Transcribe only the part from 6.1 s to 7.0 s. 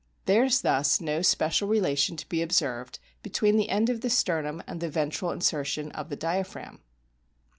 diaphragm.